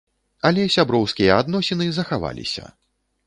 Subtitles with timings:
[0.47, 2.65] Але сяброўскія адносіны захаваліся.